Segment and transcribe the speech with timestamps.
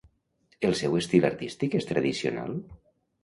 [0.69, 2.57] El seu estil artístic és tradicional?